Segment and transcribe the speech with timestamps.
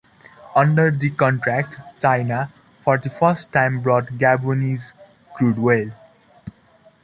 [0.55, 4.93] Under the contract China, for the first time, bought Gabonese
[5.35, 5.91] crude oil.